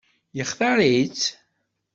[0.37, 1.25] Yextaṛ-itt?